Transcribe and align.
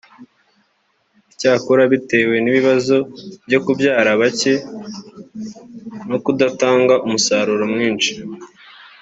Icyakora 1.31 1.83
bitewe 1.93 2.35
n’ibibazo 2.39 2.95
byo 3.47 3.59
kubyara 3.65 4.11
bake 4.21 4.53
no 6.09 6.17
kudatanga 6.23 6.93
umusaruro 7.05 7.63
mwinshi 7.73 8.11